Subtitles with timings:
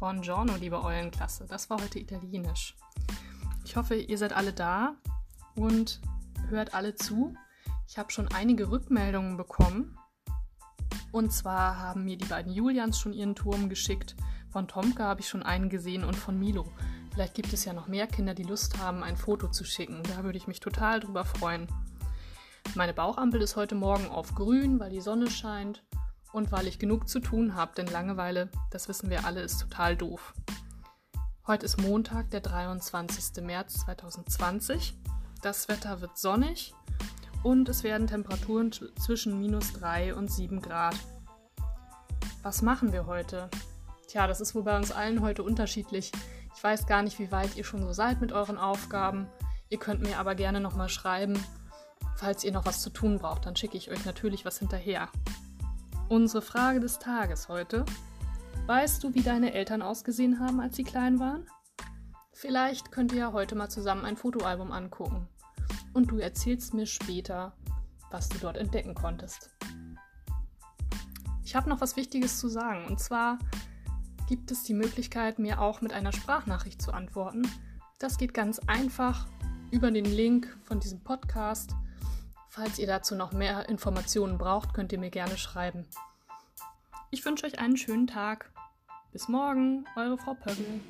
[0.00, 1.44] Buongiorno, liebe Eulenklasse.
[1.46, 2.74] Das war heute Italienisch.
[3.66, 4.94] Ich hoffe, ihr seid alle da
[5.56, 6.00] und
[6.48, 7.34] hört alle zu.
[7.86, 9.98] Ich habe schon einige Rückmeldungen bekommen.
[11.12, 14.16] Und zwar haben mir die beiden Julians schon ihren Turm geschickt.
[14.48, 16.64] Von Tomka habe ich schon einen gesehen und von Milo.
[17.12, 20.02] Vielleicht gibt es ja noch mehr Kinder, die Lust haben, ein Foto zu schicken.
[20.04, 21.66] Da würde ich mich total drüber freuen.
[22.74, 25.82] Meine Bauchampel ist heute Morgen auf grün, weil die Sonne scheint
[26.32, 29.96] und weil ich genug zu tun habe, denn Langeweile, das wissen wir alle, ist total
[29.96, 30.34] doof.
[31.46, 33.42] Heute ist Montag, der 23.
[33.42, 34.94] März 2020.
[35.42, 36.74] Das Wetter wird sonnig
[37.42, 40.94] und es werden Temperaturen zwischen minus 3 und 7 Grad.
[42.42, 43.48] Was machen wir heute?
[44.06, 46.12] Tja, das ist wohl bei uns allen heute unterschiedlich.
[46.54, 49.26] Ich weiß gar nicht, wie weit ihr schon so seid mit euren Aufgaben.
[49.68, 51.38] Ihr könnt mir aber gerne nochmal schreiben.
[52.16, 55.08] Falls ihr noch was zu tun braucht, dann schicke ich euch natürlich was hinterher.
[56.10, 57.84] Unsere Frage des Tages heute.
[58.66, 61.46] Weißt du, wie deine Eltern ausgesehen haben, als sie klein waren?
[62.32, 65.28] Vielleicht könnt ihr ja heute mal zusammen ein Fotoalbum angucken.
[65.92, 67.52] Und du erzählst mir später,
[68.10, 69.50] was du dort entdecken konntest.
[71.44, 72.86] Ich habe noch was Wichtiges zu sagen.
[72.86, 73.38] Und zwar
[74.28, 77.48] gibt es die Möglichkeit, mir auch mit einer Sprachnachricht zu antworten.
[78.00, 79.28] Das geht ganz einfach
[79.70, 81.70] über den Link von diesem Podcast
[82.52, 85.86] Falls ihr dazu noch mehr Informationen braucht, könnt ihr mir gerne schreiben.
[87.12, 88.50] Ich wünsche euch einen schönen Tag.
[89.12, 90.80] Bis morgen, eure Frau Pöggel.